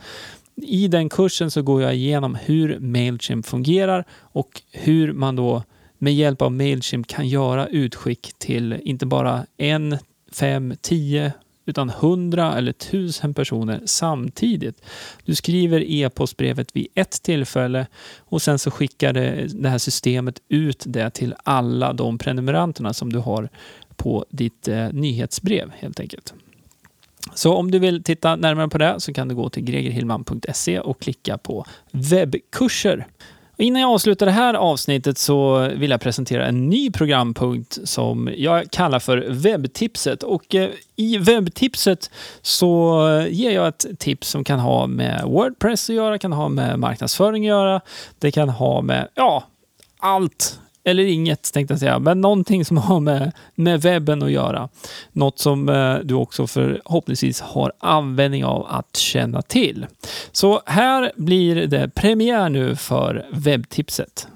I 0.62 0.88
den 0.88 1.10
kursen 1.10 1.52
så 1.52 1.62
går 1.62 1.82
jag 1.82 1.96
igenom 1.96 2.36
hur 2.36 2.80
Mailchimp 2.80 3.46
fungerar 3.46 4.06
och 4.12 4.62
hur 4.72 5.14
man 5.14 5.36
då 5.36 5.64
med 5.98 6.16
hjälp 6.16 6.42
av 6.42 6.52
Mailchimp 6.52 7.08
kan 7.08 7.28
göra 7.28 7.68
utskick 7.68 8.34
till 8.38 8.80
inte 8.84 9.06
bara 9.06 9.46
en, 9.58 9.98
fem, 10.32 10.74
tio 10.82 11.32
utan 11.66 11.90
hundra 11.90 12.58
eller 12.58 12.72
tusen 12.72 13.34
personer 13.34 13.82
samtidigt. 13.86 14.82
Du 15.26 15.36
skriver 15.36 15.84
e-postbrevet 15.92 16.76
vid 16.76 16.88
ett 16.96 17.24
tillfälle 17.24 17.88
och 18.20 18.42
sen 18.42 18.60
så 18.60 18.72
skickar 18.72 19.14
det, 19.14 19.48
det 19.62 19.70
här 19.70 19.78
systemet 19.78 20.42
ut 20.48 20.84
det 20.88 21.10
till 21.10 21.36
alla 21.44 21.94
de 21.94 22.18
prenumeranterna 22.18 22.94
som 22.94 23.14
du 23.14 23.20
har 23.20 23.50
på 23.96 24.26
ditt 24.30 24.68
eh, 24.68 24.90
nyhetsbrev 24.92 25.72
helt 25.80 26.00
enkelt. 26.00 26.34
Så 27.34 27.54
om 27.54 27.72
du 27.72 27.80
vill 27.80 28.04
titta 28.04 28.36
närmare 28.36 28.70
på 28.70 28.78
det 28.78 29.00
så 29.00 29.14
kan 29.14 29.28
du 29.28 29.36
gå 29.36 29.50
till 29.50 29.64
gregerhillman.se 29.64 30.80
och 30.80 31.02
klicka 31.02 31.38
på 31.38 31.66
webbkurser. 31.92 33.08
Innan 33.58 33.82
jag 33.82 33.92
avslutar 33.92 34.26
det 34.26 34.32
här 34.32 34.54
avsnittet 34.54 35.18
så 35.18 35.68
vill 35.76 35.92
jag 35.92 36.02
presentera 36.02 36.46
en 36.46 36.70
ny 36.70 36.92
programpunkt 36.92 37.78
som 37.84 38.30
jag 38.38 38.72
kallar 38.72 39.00
för 39.00 39.26
webbtipset. 39.30 40.24
Och 40.24 40.56
eh, 40.56 40.70
i 40.96 41.18
webbtipset 41.18 42.12
så 42.42 43.00
ger 43.30 43.52
jag 43.52 43.68
ett 43.68 43.86
tips 44.00 44.30
som 44.30 44.44
kan 44.44 44.60
ha 44.60 44.88
med 44.88 45.24
Wordpress 45.26 45.90
att 45.90 45.96
göra, 45.96 46.18
kan 46.18 46.34
ha 46.34 46.50
med 46.50 46.80
marknadsföring 46.80 47.44
att 47.44 47.50
göra. 47.50 47.82
Det 48.20 48.32
kan 48.32 48.50
ha 48.50 48.82
med, 48.82 49.08
ja, 49.14 49.44
allt 50.00 50.60
eller 50.86 51.04
inget 51.04 51.54
tänkte 51.54 51.74
jag 51.74 51.80
säga, 51.80 52.00
men 52.00 52.22
någonting 52.22 52.66
som 52.66 52.78
har 52.78 53.00
med, 53.00 53.32
med 53.56 53.82
webben 53.82 54.24
att 54.24 54.32
göra. 54.32 54.70
Något 55.12 55.40
som 55.40 55.70
eh, 55.70 55.96
du 56.04 56.14
också 56.14 56.48
förhoppningsvis 56.48 57.42
har 57.42 57.72
användning 57.80 58.46
av 58.46 58.66
att 58.70 58.98
känna 58.98 59.42
till. 59.42 59.86
Så 60.32 60.62
här 60.66 61.12
blir 61.16 61.68
det 61.68 61.90
premiär 61.96 62.50
nu 62.50 62.76
för 62.76 63.26
webbtipset. 63.32 64.28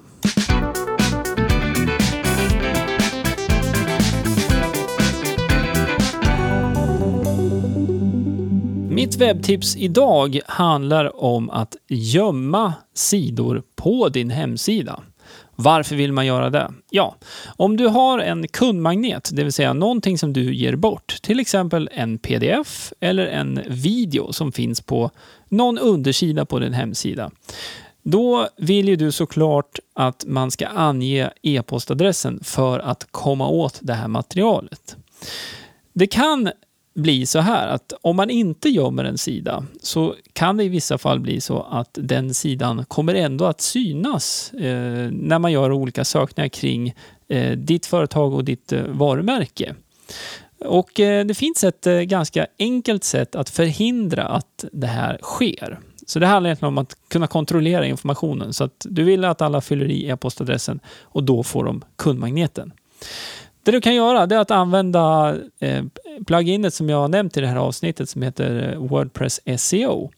Mitt 8.89 9.15
webbtips 9.15 9.75
idag 9.77 10.39
handlar 10.45 11.23
om 11.23 11.49
att 11.49 11.75
gömma 11.87 12.73
sidor 12.93 13.63
på 13.75 14.09
din 14.09 14.29
hemsida. 14.29 14.99
Varför 15.55 15.95
vill 15.95 16.13
man 16.13 16.25
göra 16.25 16.50
det? 16.50 16.71
Ja, 16.89 17.15
om 17.57 17.77
du 17.77 17.88
har 17.88 18.19
en 18.19 18.48
kundmagnet, 18.48 19.29
det 19.33 19.43
vill 19.43 19.53
säga 19.53 19.74
någonting 19.74 20.17
som 20.17 20.33
du 20.33 20.55
ger 20.55 20.75
bort, 20.75 21.17
till 21.21 21.39
exempel 21.39 21.89
en 21.93 22.17
pdf 22.17 22.93
eller 23.00 23.27
en 23.27 23.62
video 23.67 24.33
som 24.33 24.51
finns 24.51 24.81
på 24.81 25.12
någon 25.50 25.79
undersida 25.79 26.45
på 26.45 26.59
din 26.59 26.74
hemsida. 26.74 27.31
Då 28.03 28.48
vill 28.57 28.88
ju 28.88 28.95
du 28.95 29.12
såklart 29.12 29.79
att 29.95 30.25
man 30.27 30.51
ska 30.51 30.67
ange 30.67 31.29
e-postadressen 31.41 32.39
för 32.43 32.79
att 32.79 33.07
komma 33.12 33.48
åt 33.48 33.79
det 33.81 33.93
här 33.93 34.07
materialet. 34.07 34.95
Det 35.93 36.07
kan 36.07 36.51
bli 36.99 37.25
så 37.25 37.39
här 37.39 37.67
att 37.67 37.93
om 38.01 38.15
man 38.15 38.29
inte 38.29 38.69
gömmer 38.69 39.03
en 39.03 39.17
sida 39.17 39.65
så 39.81 40.15
kan 40.33 40.57
det 40.57 40.63
i 40.63 40.69
vissa 40.69 40.97
fall 40.97 41.19
bli 41.19 41.41
så 41.41 41.61
att 41.61 41.89
den 41.91 42.33
sidan 42.33 42.85
kommer 42.85 43.15
ändå 43.15 43.45
att 43.45 43.61
synas 43.61 44.53
eh, 44.53 45.11
när 45.11 45.39
man 45.39 45.51
gör 45.51 45.71
olika 45.71 46.05
sökningar 46.05 46.49
kring 46.49 46.95
eh, 47.27 47.51
ditt 47.51 47.85
företag 47.85 48.33
och 48.33 48.43
ditt 48.43 48.71
eh, 48.71 48.83
varumärke. 48.83 49.75
Och 50.65 50.99
eh, 50.99 51.25
det 51.25 51.33
finns 51.33 51.63
ett 51.63 51.87
eh, 51.87 51.99
ganska 51.99 52.47
enkelt 52.59 53.03
sätt 53.03 53.35
att 53.35 53.49
förhindra 53.49 54.27
att 54.27 54.65
det 54.71 54.87
här 54.87 55.19
sker. 55.21 55.79
Så 56.05 56.19
det 56.19 56.27
handlar 56.27 56.47
egentligen 56.47 56.73
om 56.73 56.77
att 56.77 56.95
kunna 57.07 57.27
kontrollera 57.27 57.85
informationen 57.85 58.53
så 58.53 58.63
att 58.63 58.85
du 58.89 59.03
vill 59.03 59.25
att 59.25 59.41
alla 59.41 59.61
fyller 59.61 59.85
i 59.85 60.09
e-postadressen 60.09 60.79
och 61.01 61.23
då 61.23 61.43
får 61.43 61.63
de 61.63 61.83
kundmagneten. 61.95 62.71
Det 63.69 63.73
du 63.73 63.81
kan 63.81 63.95
göra 63.95 64.23
är 64.23 64.38
att 64.38 64.51
använda 64.51 65.35
eh, 65.59 65.83
pluginet 66.27 66.73
som 66.73 66.89
jag 66.89 66.97
har 66.97 67.07
nämnt 67.07 67.38
i 67.38 67.41
det 67.41 67.47
här 67.47 67.55
avsnittet 67.55 68.09
som 68.09 68.21
heter 68.21 68.71
eh, 68.73 68.79
Wordpress 68.79 69.39
SEO. 69.57 70.11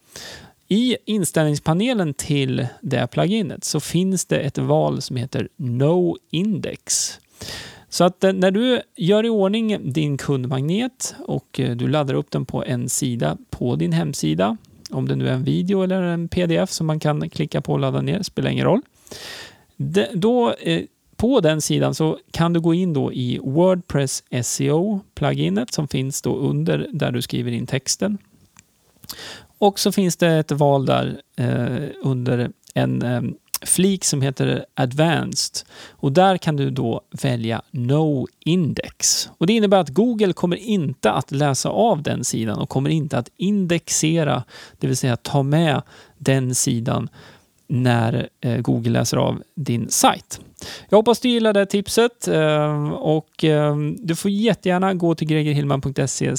I 0.68 0.98
inställningspanelen 1.06 2.14
till 2.14 2.68
det 2.82 3.08
pluginet 3.08 3.64
så 3.64 3.80
finns 3.80 4.26
det 4.26 4.38
ett 4.38 4.58
val 4.58 5.02
som 5.02 5.16
heter 5.16 5.50
No 5.56 6.18
Index. 6.30 7.20
Så 7.90 8.04
att 8.04 8.24
eh, 8.24 8.34
när 8.34 8.52
du 8.52 8.82
gör 8.96 9.26
i 9.26 9.30
ordning 9.30 9.94
din 9.94 10.18
kundmagnet 10.18 11.16
och 11.20 11.60
eh, 11.60 11.76
du 11.76 11.88
laddar 11.88 12.14
upp 12.14 12.32
den 12.32 12.46
på 12.46 12.64
en 12.66 12.90
sida 12.90 13.38
på 13.50 13.76
din 13.76 13.94
hemsida, 13.94 14.58
om 14.90 15.08
det 15.08 15.16
nu 15.16 15.28
är 15.28 15.34
en 15.34 15.44
video 15.44 15.84
eller 15.84 16.02
en 16.02 16.28
pdf 16.28 16.70
som 16.70 16.88
man 16.88 17.00
kan 17.00 17.30
klicka 17.30 17.62
på 17.62 17.74
och 17.74 17.80
ladda 17.80 18.02
ner, 18.02 18.24
spelar 18.24 18.50
ingen 18.50 18.66
roll. 18.66 18.82
Då 20.14 20.56
på 21.22 21.40
den 21.40 21.62
sidan 21.62 21.96
så 21.96 22.18
kan 22.32 22.54
du 22.54 22.60
gå 22.60 22.74
in 22.74 22.94
då 22.94 23.14
i 23.14 23.40
Wordpress 23.44 24.24
SEO-pluginet 24.44 25.74
som 25.74 25.88
finns 25.88 26.22
då 26.22 26.36
under 26.36 26.88
där 26.94 27.12
du 27.12 27.22
skriver 27.22 27.52
in 27.52 27.68
texten. 27.68 28.18
Och 29.58 29.80
så 29.80 29.92
finns 29.92 30.18
det 30.18 30.28
ett 30.28 30.52
val 30.52 30.86
där 30.86 31.22
eh, 31.36 31.90
under 32.02 32.52
en 32.74 33.02
eh, 33.02 33.22
flik 33.62 34.04
som 34.04 34.22
heter 34.22 34.66
Advanced 34.74 35.68
och 35.90 36.12
där 36.12 36.38
kan 36.38 36.56
du 36.56 36.70
då 36.70 37.02
välja 37.22 37.62
No 37.72 38.28
Index. 38.40 39.30
Och 39.38 39.48
Det 39.48 39.54
innebär 39.54 39.78
att 39.80 39.90
Google 39.90 40.34
kommer 40.34 40.58
inte 40.58 41.12
att 41.12 41.32
läsa 41.32 41.70
av 41.70 42.04
den 42.04 42.24
sidan 42.24 42.58
och 42.58 42.70
kommer 42.70 42.90
inte 42.90 43.18
att 43.18 43.30
indexera, 43.38 44.44
det 44.80 44.88
vill 44.88 44.98
säga 44.98 45.18
ta 45.18 45.44
med 45.44 45.82
den 46.18 46.56
sidan 46.56 47.10
när 47.72 48.30
eh, 48.42 48.58
Google 48.58 48.92
läser 48.92 49.18
av 49.18 49.44
din 49.56 49.90
sajt. 49.90 50.40
Jag 50.90 50.98
hoppas 50.98 51.20
du 51.20 51.30
gillar 51.30 51.54
det 51.54 51.66
tipset 51.66 52.28
eh, 52.28 52.90
och 52.92 53.44
eh, 53.44 53.76
du 53.98 54.16
får 54.16 54.32
jättegärna 54.32 54.94
gå 54.94 55.16
till 55.16 55.28
gregerhillman.se 55.28 56.36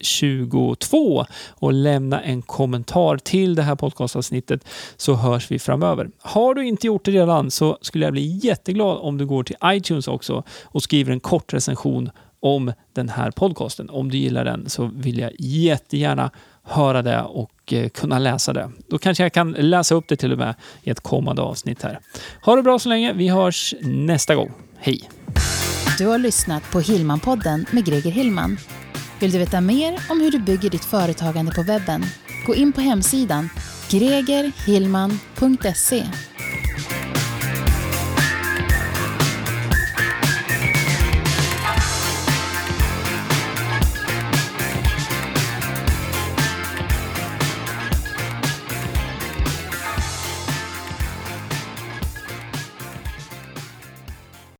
22 0.00 1.26
och 1.50 1.72
lämna 1.72 2.20
en 2.20 2.42
kommentar 2.42 3.16
till 3.16 3.54
det 3.54 3.62
här 3.62 3.74
podcastavsnittet 3.74 4.64
så 4.96 5.14
hörs 5.14 5.50
vi 5.50 5.58
framöver. 5.58 6.10
Har 6.18 6.54
du 6.54 6.66
inte 6.66 6.86
gjort 6.86 7.04
det 7.04 7.10
redan 7.10 7.50
så 7.50 7.78
skulle 7.80 8.04
jag 8.04 8.12
bli 8.12 8.40
jätteglad 8.42 8.98
om 9.00 9.18
du 9.18 9.26
går 9.26 9.42
till 9.44 9.56
iTunes 9.64 10.08
också 10.08 10.42
och 10.64 10.82
skriver 10.82 11.12
en 11.12 11.20
kort 11.20 11.52
recension 11.52 12.10
om 12.40 12.72
den 12.92 13.08
här 13.08 13.30
podcasten. 13.30 13.90
Om 13.90 14.10
du 14.10 14.18
gillar 14.18 14.44
den 14.44 14.68
så 14.68 14.90
vill 14.94 15.18
jag 15.18 15.32
jättegärna 15.38 16.30
höra 16.62 17.02
det 17.02 17.22
och 17.22 17.50
och 17.64 17.72
eh, 17.72 17.88
kunna 17.88 18.18
läsa 18.18 18.52
det. 18.52 18.70
Då 18.88 18.98
kanske 18.98 19.22
jag 19.22 19.32
kan 19.32 19.52
läsa 19.52 19.94
upp 19.94 20.08
det 20.08 20.16
till 20.16 20.32
och 20.32 20.38
med 20.38 20.54
i 20.82 20.90
ett 20.90 21.00
kommande 21.00 21.42
avsnitt 21.42 21.82
här. 21.82 22.00
Ha 22.42 22.56
det 22.56 22.62
bra 22.62 22.78
så 22.78 22.88
länge. 22.88 23.12
Vi 23.12 23.28
hörs 23.28 23.74
nästa 23.82 24.34
gång. 24.34 24.52
Hej! 24.78 25.10
Du 25.98 26.06
har 26.06 26.18
lyssnat 26.18 26.62
på 26.72 26.80
Hillmanpodden 26.80 27.66
med 27.70 27.84
Greger 27.84 28.10
Hillman. 28.10 28.58
Vill 29.20 29.30
du 29.30 29.38
veta 29.38 29.60
mer 29.60 30.00
om 30.10 30.20
hur 30.20 30.30
du 30.30 30.38
bygger 30.38 30.70
ditt 30.70 30.84
företagande 30.84 31.52
på 31.52 31.62
webben? 31.62 32.04
Gå 32.46 32.54
in 32.54 32.72
på 32.72 32.80
hemsidan 32.80 33.50
gregerhillman.se 33.90 36.04